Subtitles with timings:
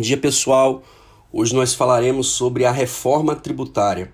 [0.00, 0.82] Bom dia, pessoal.
[1.30, 4.10] Hoje nós falaremos sobre a reforma tributária.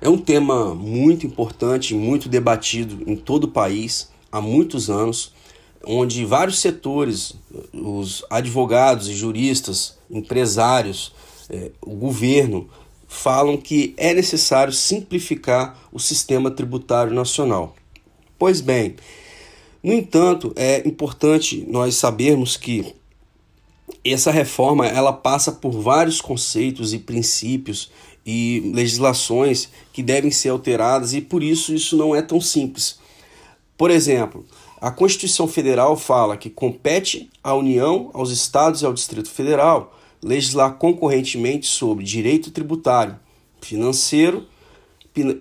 [0.00, 5.32] É um tema muito importante, muito debatido em todo o país há muitos anos,
[5.84, 7.34] onde vários setores,
[7.72, 11.12] os advogados e juristas, empresários,
[11.50, 12.68] eh, o governo,
[13.08, 17.74] falam que é necessário simplificar o sistema tributário nacional.
[18.38, 18.94] Pois bem,
[19.82, 22.94] no entanto, é importante nós sabermos que
[24.04, 27.90] essa reforma ela passa por vários conceitos e princípios
[28.24, 32.98] e legislações que devem ser alteradas e por isso isso não é tão simples.
[33.76, 34.44] Por exemplo,
[34.80, 40.74] a Constituição Federal fala que compete à União, aos estados e ao Distrito Federal legislar
[40.74, 43.18] concorrentemente sobre direito tributário,
[43.60, 44.46] financeiro,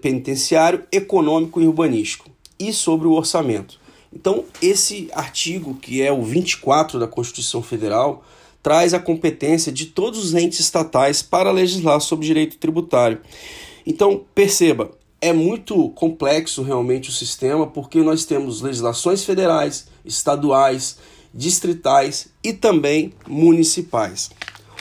[0.02, 3.80] penitenciário, econômico e urbanístico e sobre o orçamento.
[4.16, 8.24] Então, esse artigo, que é o 24 da Constituição Federal,
[8.62, 13.20] traz a competência de todos os entes estatais para legislar sobre direito tributário.
[13.86, 20.98] Então, perceba, é muito complexo realmente o sistema, porque nós temos legislações federais, estaduais,
[21.34, 24.30] distritais e também municipais.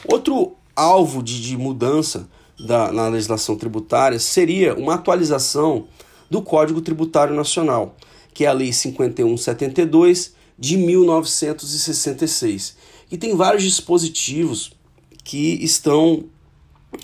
[0.06, 5.86] Outro alvo de, de mudança da, na legislação tributária seria uma atualização
[6.30, 7.96] do Código Tributário Nacional
[8.32, 12.76] que é a Lei 5172 de 1966.
[13.10, 14.72] E tem vários dispositivos
[15.24, 16.24] que estão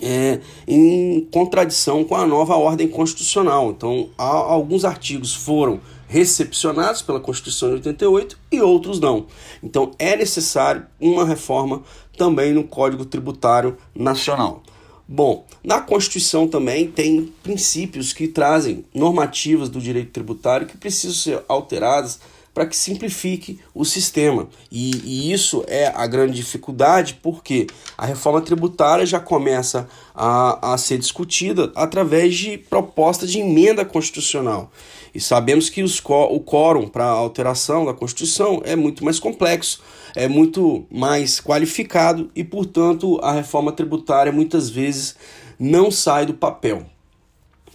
[0.01, 3.71] é, em contradição com a nova ordem constitucional.
[3.71, 9.27] Então, alguns artigos foram recepcionados pela Constituição de 88 e outros não.
[9.63, 11.83] Então, é necessário uma reforma
[12.17, 14.63] também no Código Tributário Nacional.
[15.11, 21.43] Bom, na Constituição também tem princípios que trazem normativas do direito tributário que precisam ser
[21.47, 22.19] alteradas
[22.53, 24.47] para que simplifique o sistema.
[24.71, 27.65] E, e, isso é a grande dificuldade, porque
[27.97, 34.71] a reforma tributária já começa a, a ser discutida através de proposta de emenda constitucional.
[35.13, 39.81] E sabemos que os, o quórum para a alteração da Constituição é muito mais complexo,
[40.15, 45.15] é muito mais qualificado e, portanto, a reforma tributária muitas vezes
[45.59, 46.85] não sai do papel.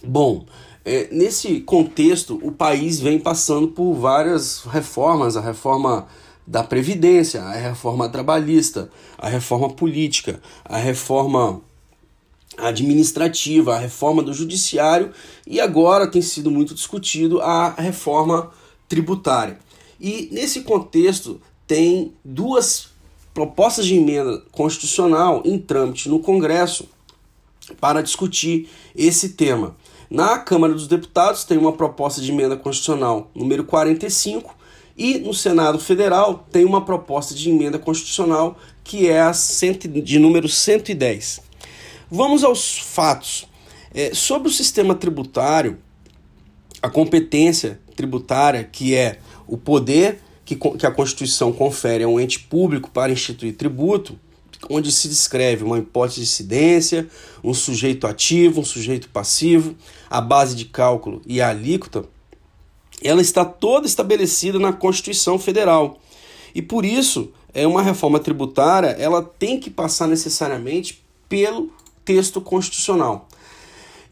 [0.03, 0.45] Bom,
[0.83, 6.07] é, nesse contexto, o país vem passando por várias reformas, a reforma
[6.45, 11.61] da Previdência, a reforma trabalhista, a reforma política, a reforma
[12.57, 15.11] administrativa, a reforma do judiciário
[15.45, 18.51] e agora tem sido muito discutido a reforma
[18.87, 19.59] tributária.
[19.99, 22.89] E nesse contexto tem duas
[23.33, 26.87] propostas de emenda constitucional em trâmite no Congresso
[27.79, 29.75] para discutir esse tema.
[30.09, 34.55] Na Câmara dos Deputados tem uma proposta de emenda constitucional número 45
[34.97, 40.47] e no Senado Federal tem uma proposta de emenda constitucional que é a de número
[40.47, 41.41] 110.
[42.09, 43.47] Vamos aos fatos.
[43.93, 45.77] É, sobre o sistema tributário,
[46.81, 52.39] a competência tributária, que é o poder que, que a Constituição confere a um ente
[52.39, 54.19] público para instituir tributo,
[54.69, 57.07] onde se descreve uma hipótese de incidência,
[57.43, 59.75] um sujeito ativo, um sujeito passivo,
[60.09, 62.05] a base de cálculo e a alíquota,
[63.01, 65.99] ela está toda estabelecida na Constituição Federal.
[66.53, 71.71] E por isso, é uma reforma tributária, ela tem que passar necessariamente pelo
[72.05, 73.27] texto constitucional.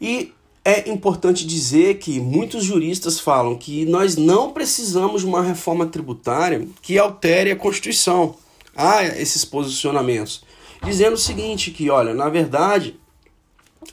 [0.00, 0.32] E
[0.64, 6.66] é importante dizer que muitos juristas falam que nós não precisamos de uma reforma tributária
[6.82, 8.34] que altere a Constituição.
[8.74, 10.42] Há esses posicionamentos,
[10.82, 12.98] dizendo o seguinte: que, olha, na verdade,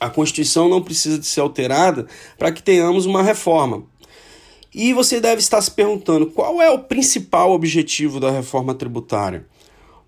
[0.00, 2.06] a Constituição não precisa de ser alterada
[2.38, 3.84] para que tenhamos uma reforma.
[4.74, 9.46] E você deve estar se perguntando qual é o principal objetivo da reforma tributária.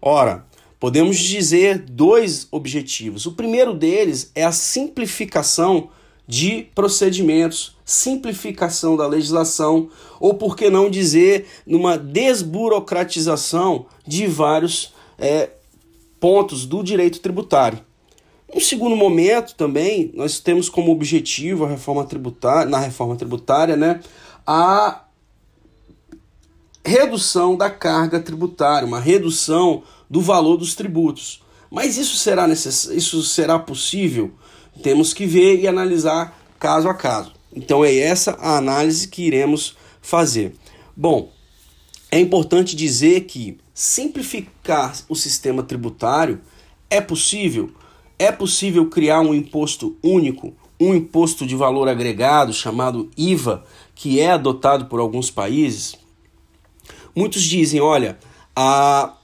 [0.01, 0.47] Ora,
[0.85, 3.25] Podemos dizer dois objetivos.
[3.25, 5.89] O primeiro deles é a simplificação
[6.29, 9.89] de procedimentos, simplificação da legislação,
[10.21, 15.53] ou por que não dizer, numa desburocratização de vários é,
[16.21, 17.81] pontos do direito tributário.
[18.55, 24.01] Um segundo momento também, nós temos como objetivo a reforma tributária, na reforma tributária, né,
[24.47, 25.03] a
[26.85, 31.43] redução da carga tributária, uma redução do valor dos tributos.
[31.71, 32.85] Mas isso será, necess...
[32.85, 34.33] isso será possível?
[34.83, 37.33] Temos que ver e analisar caso a caso.
[37.55, 40.55] Então é essa a análise que iremos fazer.
[40.97, 41.33] Bom,
[42.11, 46.41] é importante dizer que simplificar o sistema tributário
[46.89, 47.73] é possível.
[48.19, 53.65] É possível criar um imposto único, um imposto de valor agregado chamado IVA,
[53.95, 55.97] que é adotado por alguns países.
[57.15, 58.19] Muitos dizem, olha,
[58.55, 59.17] a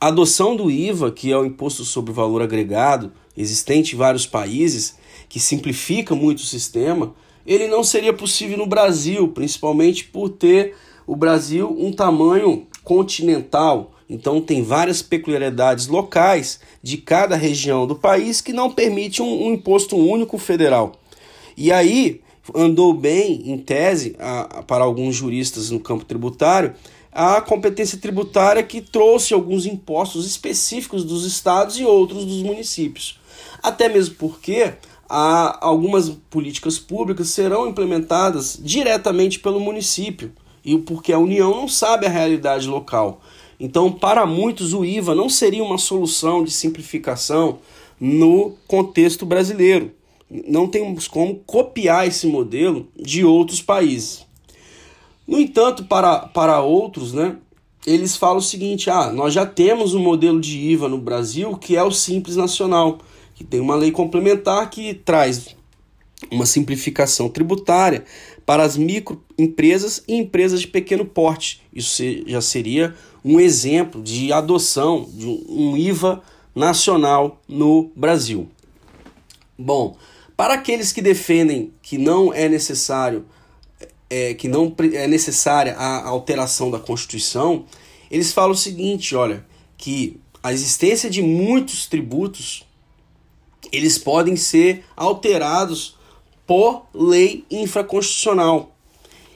[0.00, 4.26] a adoção do IVA, que é o imposto sobre o valor agregado, existente em vários
[4.26, 4.96] países,
[5.28, 7.14] que simplifica muito o sistema,
[7.46, 10.74] ele não seria possível no Brasil, principalmente por ter
[11.06, 13.92] o Brasil um tamanho continental.
[14.08, 19.54] Então tem várias peculiaridades locais de cada região do país que não permite um, um
[19.54, 20.92] imposto único federal.
[21.56, 22.20] E aí
[22.54, 26.74] andou bem, em tese, a, a, para alguns juristas no campo tributário,
[27.12, 33.18] a competência tributária que trouxe alguns impostos específicos dos estados e outros dos municípios.
[33.62, 34.74] Até mesmo porque
[35.08, 40.32] há algumas políticas públicas serão implementadas diretamente pelo município,
[40.64, 43.22] e porque a União não sabe a realidade local.
[43.58, 47.58] Então, para muitos, o IVA não seria uma solução de simplificação
[47.98, 49.92] no contexto brasileiro.
[50.30, 54.27] Não temos como copiar esse modelo de outros países.
[55.28, 57.36] No entanto, para, para outros, né,
[57.86, 61.76] eles falam o seguinte: ah, nós já temos um modelo de IVA no Brasil que
[61.76, 62.98] é o Simples Nacional,
[63.34, 65.54] que tem uma lei complementar que traz
[66.32, 68.04] uma simplificação tributária
[68.46, 71.62] para as microempresas e empresas de pequeno porte.
[71.72, 76.22] Isso já seria um exemplo de adoção de um IVA
[76.54, 78.48] nacional no Brasil.
[79.58, 79.96] Bom,
[80.34, 83.26] para aqueles que defendem que não é necessário
[84.10, 87.64] é, que não é necessária a alteração da Constituição,
[88.10, 89.44] eles falam o seguinte, olha,
[89.76, 92.66] que a existência de muitos tributos
[93.72, 95.96] eles podem ser alterados
[96.46, 98.74] por lei infraconstitucional.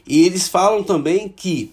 [0.07, 1.73] E eles falam também que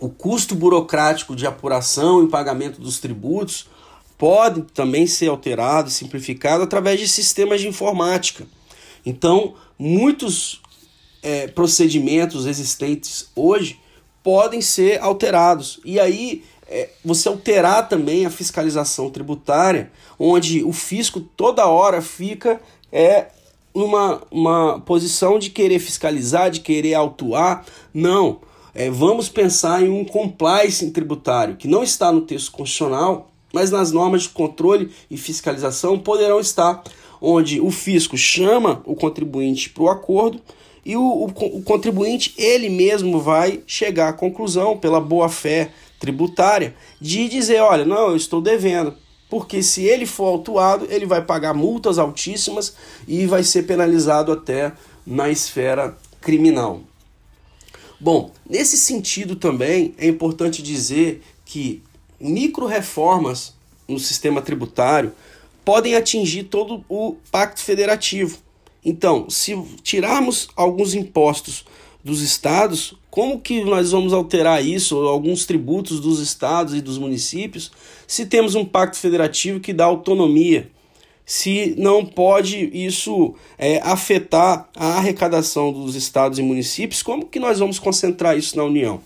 [0.00, 3.68] o custo burocrático de apuração e pagamento dos tributos
[4.18, 8.46] pode também ser alterado simplificado através de sistemas de informática.
[9.04, 10.60] Então, muitos
[11.22, 13.78] é, procedimentos existentes hoje
[14.22, 15.80] podem ser alterados.
[15.84, 22.60] E aí, é, você alterar também a fiscalização tributária, onde o fisco toda hora fica
[22.90, 23.26] é,
[23.74, 27.64] numa uma posição de querer fiscalizar, de querer autuar.
[27.92, 28.40] Não.
[28.74, 33.92] É, vamos pensar em um compliance tributário, que não está no texto constitucional, mas nas
[33.92, 36.82] normas de controle e fiscalização poderão estar,
[37.20, 40.40] onde o fisco chama o contribuinte para o acordo
[40.84, 47.28] e o, o, o contribuinte ele mesmo vai chegar à conclusão, pela boa-fé tributária, de
[47.28, 48.94] dizer: olha, não, eu estou devendo.
[49.30, 52.74] Porque se ele for autuado, ele vai pagar multas altíssimas
[53.08, 54.72] e vai ser penalizado até
[55.06, 56.82] na esfera criminal.
[57.98, 61.82] Bom, nesse sentido também é importante dizer que
[62.20, 63.54] micro-reformas
[63.88, 65.12] no sistema tributário
[65.64, 68.38] podem atingir todo o pacto federativo.
[68.84, 71.64] Então, se tirarmos alguns impostos
[72.02, 77.70] dos estados, como que nós vamos alterar isso, alguns tributos dos estados e dos municípios,
[78.06, 80.70] se temos um pacto federativo que dá autonomia?
[81.24, 87.60] Se não pode isso é, afetar a arrecadação dos estados e municípios, como que nós
[87.60, 89.00] vamos concentrar isso na União?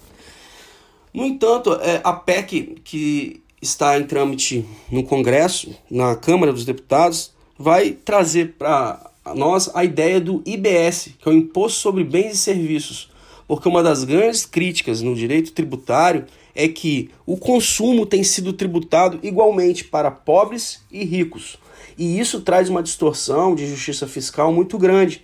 [1.12, 7.33] No entanto, é, a PEC que está em trâmite no Congresso, na Câmara dos Deputados,
[7.59, 12.38] vai trazer para nós a ideia do IBS, que é o Imposto sobre Bens e
[12.38, 13.11] Serviços,
[13.47, 19.21] porque uma das grandes críticas no direito tributário é que o consumo tem sido tributado
[19.23, 21.59] igualmente para pobres e ricos.
[21.99, 25.23] E isso traz uma distorção de justiça fiscal muito grande.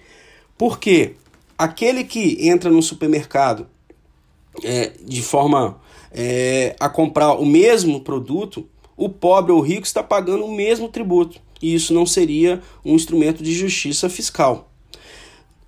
[0.56, 1.14] Porque
[1.56, 3.66] aquele que entra no supermercado
[4.62, 5.80] é, de forma
[6.12, 10.88] é, a comprar o mesmo produto, o pobre ou o rico está pagando o mesmo
[10.88, 14.68] tributo e isso não seria um instrumento de justiça fiscal.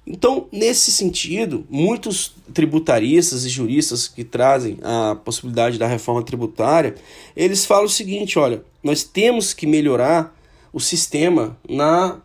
[0.07, 6.95] Então, nesse sentido, muitos tributaristas e juristas que trazem a possibilidade da reforma tributária,
[7.35, 10.37] eles falam o seguinte, olha, nós temos que melhorar
[10.73, 12.19] o sistema na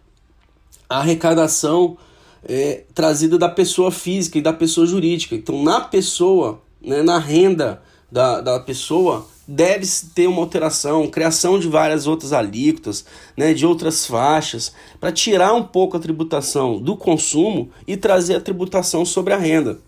[0.89, 1.97] arrecadação
[2.43, 5.35] é, trazida da pessoa física e da pessoa jurídica.
[5.35, 11.67] Então, na pessoa, né, na renda da, da pessoa, deve ter uma alteração, criação de
[11.67, 13.03] várias outras alíquotas,
[13.35, 18.41] né, de outras faixas, para tirar um pouco a tributação do consumo e trazer a
[18.41, 19.79] tributação sobre a renda.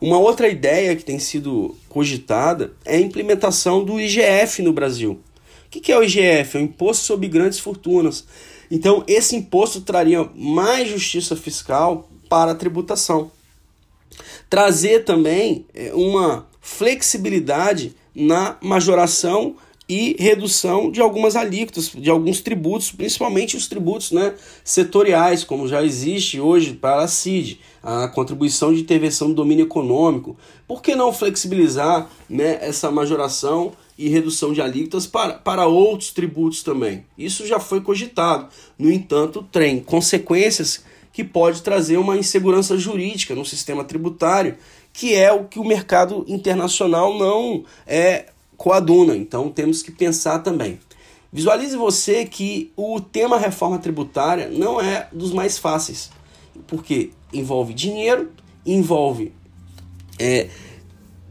[0.00, 5.20] Uma outra ideia que tem sido cogitada é a implementação do IGF no Brasil.
[5.66, 6.56] O que é o IGF?
[6.56, 8.26] É o Imposto sobre Grandes Fortunas.
[8.70, 13.30] Então, esse imposto traria mais justiça fiscal para a tributação.
[14.48, 19.56] Trazer também é, uma flexibilidade na majoração
[19.88, 24.32] e redução de algumas alíquotas, de alguns tributos, principalmente os tributos né,
[24.64, 30.36] setoriais, como já existe hoje para a CID, a contribuição de intervenção do domínio econômico.
[30.66, 36.62] Por que não flexibilizar né, essa majoração e redução de alíquotas para, para outros tributos
[36.62, 37.04] também.
[37.16, 38.48] Isso já foi cogitado.
[38.78, 44.56] No entanto, tem consequências que pode trazer uma insegurança jurídica no sistema tributário,
[44.92, 49.16] que é o que o mercado internacional não é coaduna.
[49.16, 50.78] Então temos que pensar também.
[51.32, 56.10] Visualize você que o tema reforma tributária não é dos mais fáceis,
[56.66, 58.30] porque envolve dinheiro,
[58.66, 59.32] envolve
[60.18, 60.48] é,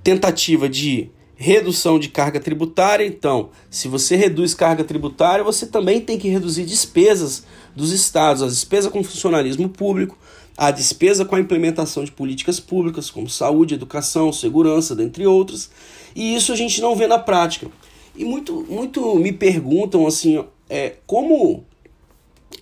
[0.03, 3.05] tentativa de redução de carga tributária.
[3.05, 7.43] Então, se você reduz carga tributária, você também tem que reduzir despesas
[7.75, 10.17] dos estados, as despesas com funcionalismo público,
[10.57, 15.71] a despesa com a implementação de políticas públicas, como saúde, educação, segurança, dentre outras.
[16.15, 17.67] E isso a gente não vê na prática.
[18.15, 21.63] E muito, muito me perguntam assim, é, como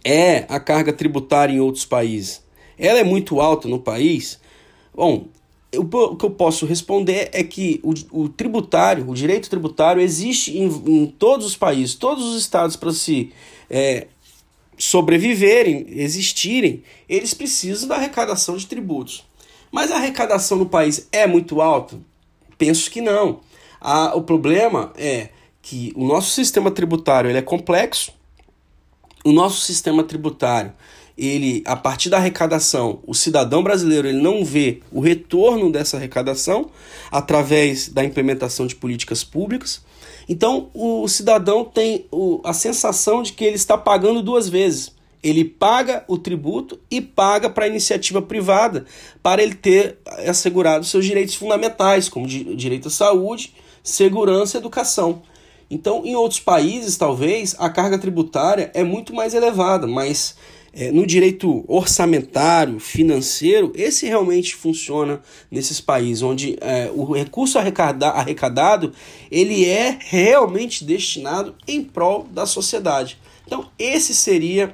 [0.04, 2.44] é a carga tributária em outros países?
[2.78, 4.40] Ela é muito alta no país?
[4.94, 5.28] Bom,
[5.76, 10.68] o que eu posso responder é que o, o tributário, o direito tributário, existe em,
[10.68, 13.32] em, todos os países, todos os estados para se
[13.70, 14.08] é,
[14.80, 19.28] sobreviverem, existirem, eles precisam da arrecadação de tributos.
[19.72, 22.00] Mas a arrecadação no país é muito alta?
[22.58, 23.42] Penso que não.
[23.80, 25.30] A, o problema é
[25.62, 28.12] que o nosso sistema tributário ele é complexo,
[29.24, 30.74] o nosso sistema tributário
[31.18, 36.70] ele a partir da arrecadação, o cidadão brasileiro ele não vê o retorno dessa arrecadação
[37.12, 39.84] através da implementação de políticas públicas.
[40.30, 42.06] Então, o cidadão tem
[42.44, 44.94] a sensação de que ele está pagando duas vezes.
[45.24, 48.86] Ele paga o tributo e paga para a iniciativa privada
[49.24, 55.24] para ele ter assegurado seus direitos fundamentais, como direito à saúde, segurança e educação.
[55.70, 60.36] Então, em outros países, talvez, a carga tributária é muito mais elevada, mas
[60.74, 68.10] é, no direito orçamentário, financeiro, esse realmente funciona nesses países, onde é, o recurso arrecada,
[68.10, 68.94] arrecadado
[69.32, 73.18] ele é realmente destinado em prol da sociedade.
[73.46, 74.74] Então, esse seria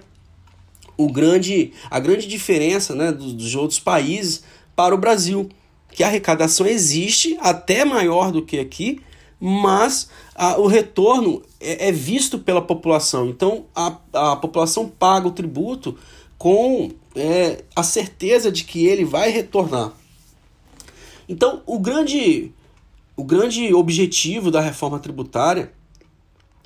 [0.97, 4.43] o grande, a grande diferença né, dos, dos outros países
[4.75, 5.49] para o Brasil,
[5.91, 8.99] que a arrecadação existe até maior do que aqui,
[9.39, 13.29] mas a, o retorno é, é, visto pela população.
[13.29, 15.97] Então a, a população paga o tributo
[16.37, 19.93] com é, a certeza de que ele vai retornar.
[21.27, 22.51] Então o grande,
[23.15, 25.71] o grande objetivo da reforma tributária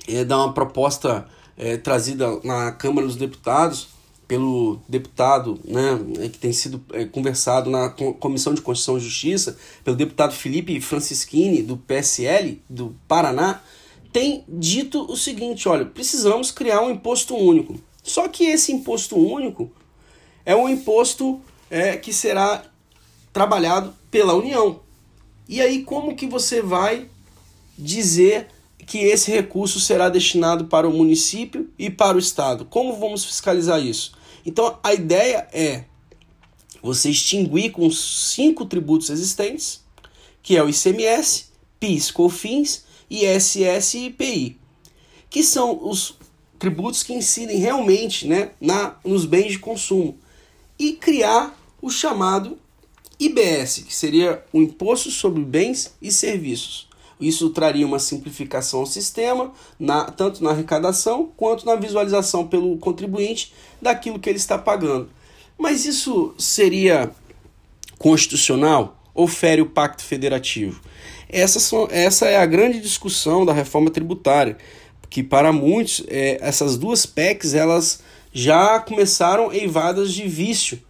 [0.08, 3.88] é dar uma proposta é, trazida na Câmara dos Deputados
[4.30, 9.58] pelo deputado, né, é, que tem sido é, conversado na Comissão de Constituição e Justiça,
[9.82, 13.60] pelo deputado Felipe Francischini, do PSL do Paraná,
[14.12, 17.80] tem dito o seguinte: olha, precisamos criar um imposto único.
[18.04, 19.68] Só que esse imposto único
[20.46, 22.62] é um imposto é, que será
[23.32, 24.78] trabalhado pela União.
[25.48, 27.08] E aí, como que você vai
[27.76, 28.46] dizer
[28.86, 32.64] que esse recurso será destinado para o município e para o Estado?
[32.64, 34.19] Como vamos fiscalizar isso?
[34.44, 35.84] Então a ideia é
[36.82, 39.82] você extinguir com cinco tributos existentes,
[40.42, 41.46] que é o ICMS,
[41.78, 44.58] PIS, COFINS, ISS e IPI,
[45.28, 46.16] que são os
[46.58, 50.18] tributos que incidem realmente né, na, nos bens de consumo,
[50.78, 52.58] e criar o chamado
[53.18, 56.89] IBS, que seria o Imposto sobre Bens e Serviços.
[57.20, 63.52] Isso traria uma simplificação ao sistema, na, tanto na arrecadação quanto na visualização pelo contribuinte
[63.80, 65.10] daquilo que ele está pagando.
[65.58, 67.10] Mas isso seria
[67.98, 70.80] constitucional ou fere o pacto federativo?
[71.28, 74.56] Essa, são, essa é a grande discussão da reforma tributária,
[75.10, 78.00] que para muitos é, essas duas PECs elas
[78.32, 80.80] já começaram eivadas de vício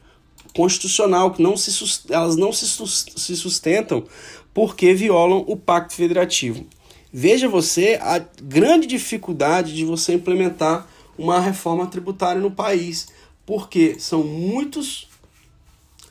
[0.54, 4.04] constitucional, que não se, elas não se, se sustentam
[4.52, 6.66] porque violam o Pacto Federativo.
[7.12, 10.86] Veja você a grande dificuldade de você implementar
[11.18, 13.08] uma reforma tributária no país,
[13.44, 15.08] porque são muitos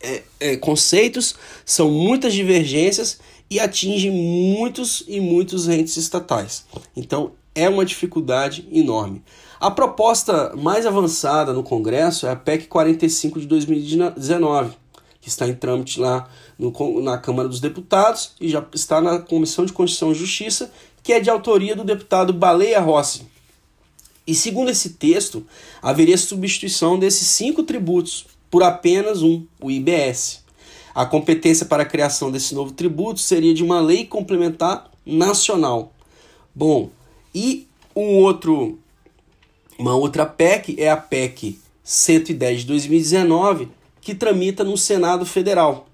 [0.02, 3.20] é, é, conceitos, são muitas divergências
[3.50, 6.66] e atinge muitos e muitos entes estatais.
[6.96, 9.24] Então é uma dificuldade enorme.
[9.60, 14.74] A proposta mais avançada no Congresso é a PEC 45 de 2019,
[15.20, 16.30] que está em trâmite lá
[16.60, 20.70] no, na Câmara dos Deputados e já está na Comissão de Constituição e Justiça,
[21.02, 23.22] que é de autoria do deputado Baleia Rossi.
[24.28, 25.44] E segundo esse texto,
[25.82, 30.44] haveria substituição desses cinco tributos por apenas um, o IBS.
[30.94, 35.94] A competência para a criação desse novo tributo seria de uma lei complementar nacional.
[36.54, 36.90] Bom,
[37.34, 38.78] e um outro,
[39.78, 43.70] uma outra PEC é a PEC 110 de 2019,
[44.02, 45.89] que tramita no Senado Federal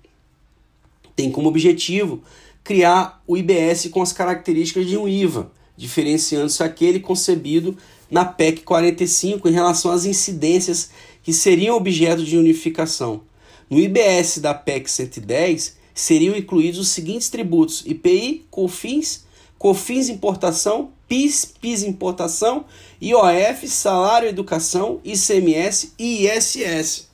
[1.16, 2.22] tem como objetivo
[2.64, 7.78] criar o IBS com as características de um IVA, diferenciando-se aquele concebido
[8.10, 10.90] na PEC 45 em relação às incidências
[11.24, 13.22] que seriam objeto de unificação.
[13.70, 19.26] No IBS da PEC 110 seriam incluídos os seguintes tributos: IPI, COFINS,
[19.58, 22.66] COFINS importação, PIS, PIS importação,
[23.02, 27.08] IOF, salário educação, ICMS e ISS.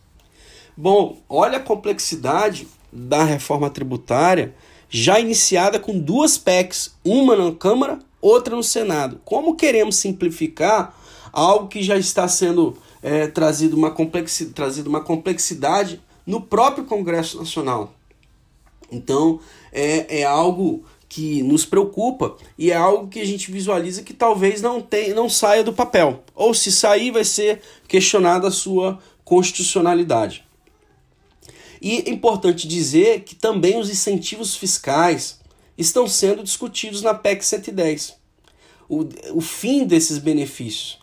[0.76, 4.54] Bom, olha a complexidade da reforma tributária
[4.92, 9.22] já iniciada com duas PECs, uma na Câmara, outra no Senado.
[9.24, 10.94] Como queremos simplificar
[11.32, 17.38] algo que já está sendo é, trazido, uma complexi trazido uma complexidade no próprio Congresso
[17.38, 17.94] Nacional?
[18.92, 19.40] Então,
[19.72, 24.62] é, é algo que nos preocupa e é algo que a gente visualiza que talvez
[24.62, 26.22] não, tenha, não saia do papel.
[26.36, 30.44] Ou se sair, vai ser questionada a sua constitucionalidade.
[31.82, 35.40] E é importante dizer que também os incentivos fiscais
[35.76, 38.16] estão sendo discutidos na PEC 110.
[38.88, 41.00] O, o fim desses benefícios.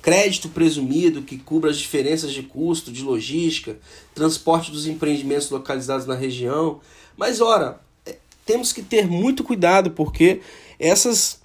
[0.00, 3.78] Crédito presumido que cubra as diferenças de custo, de logística,
[4.14, 6.80] transporte dos empreendimentos localizados na região.
[7.16, 10.40] Mas, ora, é, temos que ter muito cuidado porque
[10.78, 11.40] essas,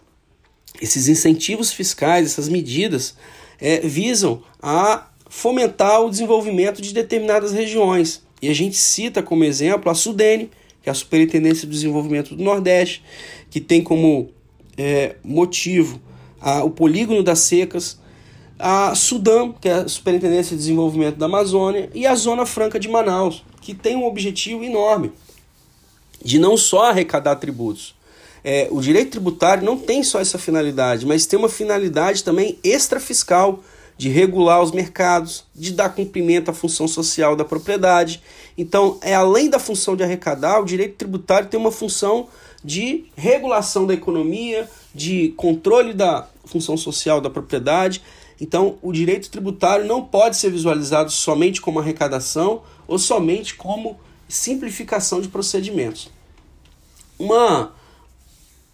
[0.79, 3.15] esses incentivos fiscais, essas medidas,
[3.59, 8.24] é, visam a fomentar o desenvolvimento de determinadas regiões.
[8.41, 10.51] E a gente cita como exemplo a Sudene,
[10.81, 13.03] que é a Superintendência de Desenvolvimento do Nordeste,
[13.49, 14.29] que tem como
[14.77, 15.99] é, motivo
[16.39, 17.99] a, o polígono das secas,
[18.59, 22.87] a Sudam, que é a Superintendência de Desenvolvimento da Amazônia, e a Zona Franca de
[22.87, 25.11] Manaus, que tem um objetivo enorme
[26.23, 27.95] de não só arrecadar tributos.
[28.43, 33.63] É, o direito tributário não tem só essa finalidade, mas tem uma finalidade também extrafiscal
[33.97, 38.21] de regular os mercados, de dar cumprimento à função social da propriedade.
[38.57, 42.27] Então, é além da função de arrecadar, o direito tributário tem uma função
[42.63, 48.01] de regulação da economia, de controle da função social da propriedade.
[48.41, 55.21] Então, o direito tributário não pode ser visualizado somente como arrecadação ou somente como simplificação
[55.21, 56.09] de procedimentos.
[57.17, 57.73] Uma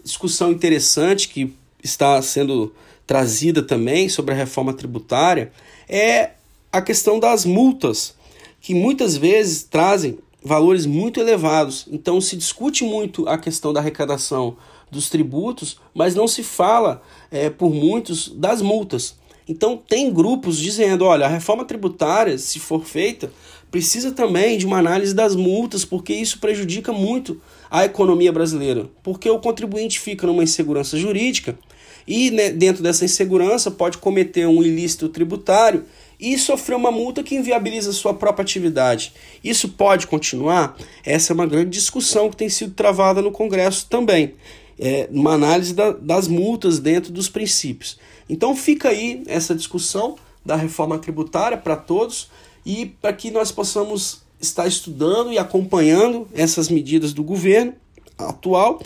[0.04, 2.74] discussão interessante que está sendo
[3.12, 5.52] trazida também sobre a reforma tributária
[5.90, 6.30] é
[6.72, 8.16] a questão das multas,
[8.62, 11.86] que muitas vezes trazem valores muito elevados.
[11.92, 14.56] Então se discute muito a questão da arrecadação
[14.90, 19.18] dos tributos, mas não se fala é, por muitos das multas.
[19.46, 23.30] Então tem grupos dizendo, olha, a reforma tributária, se for feita,
[23.70, 29.30] precisa também de uma análise das multas, porque isso prejudica muito a economia brasileira, porque
[29.30, 31.60] o contribuinte fica numa insegurança jurídica
[32.08, 35.86] e né, dentro dessa insegurança pode cometer um ilícito tributário
[36.20, 39.14] e sofrer uma multa que inviabiliza sua própria atividade.
[39.44, 40.78] Isso pode continuar?
[41.04, 44.36] Essa é uma grande discussão que tem sido travada no Congresso também.
[44.80, 47.98] É, uma análise da, das multas dentro dos princípios.
[48.30, 52.30] Então fica aí essa discussão da reforma tributária para todos
[52.66, 57.74] e para que nós possamos estar estudando e acompanhando essas medidas do governo
[58.18, 58.82] atual,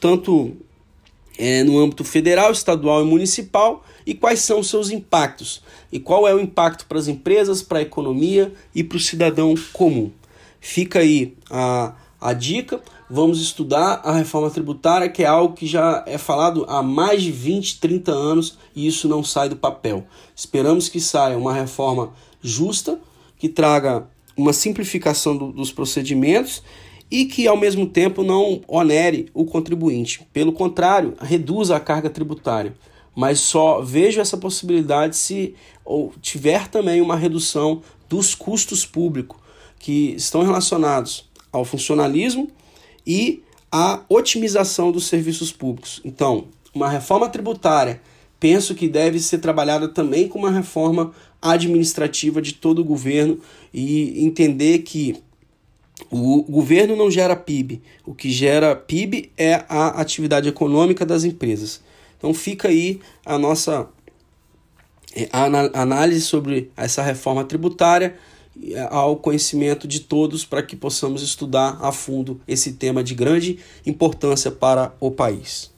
[0.00, 0.56] tanto
[1.40, 6.28] é, no âmbito federal, estadual e municipal e quais são os seus impactos e qual
[6.28, 10.10] é o impacto para as empresas, para a economia e para o cidadão comum.
[10.60, 12.82] Fica aí a, a dica.
[13.08, 17.32] Vamos estudar a reforma tributária, que é algo que já é falado há mais de
[17.32, 20.04] 20, 30 anos e isso não sai do papel.
[20.36, 23.00] Esperamos que saia uma reforma justa,
[23.38, 26.62] que traga uma simplificação do, dos procedimentos
[27.10, 30.26] e que ao mesmo tempo não onere o contribuinte.
[30.32, 32.74] Pelo contrário, reduza a carga tributária.
[33.14, 35.54] Mas só vejo essa possibilidade se
[36.20, 39.38] tiver também uma redução dos custos públicos
[39.78, 42.48] que estão relacionados ao funcionalismo
[43.06, 43.42] e
[43.72, 46.00] à otimização dos serviços públicos.
[46.04, 48.00] Então, uma reforma tributária
[48.38, 53.38] penso que deve ser trabalhada também com uma reforma administrativa de todo o governo
[53.72, 55.16] e entender que
[56.10, 61.80] o governo não gera PIB, o que gera PIB é a atividade econômica das empresas.
[62.18, 63.88] Então fica aí a nossa
[65.14, 65.28] é,
[65.72, 68.16] análise sobre essa reforma tributária
[68.62, 73.58] é, ao conhecimento de todos para que possamos estudar a fundo esse tema de grande
[73.86, 75.70] importância para o país.